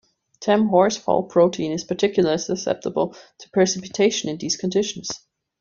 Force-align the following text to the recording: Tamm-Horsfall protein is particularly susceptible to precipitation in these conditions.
Tamm-Horsfall 0.39 1.27
protein 1.29 1.71
is 1.71 1.83
particularly 1.83 2.39
susceptible 2.39 3.15
to 3.37 3.49
precipitation 3.51 4.29
in 4.29 4.37
these 4.39 4.57
conditions. 4.57 5.27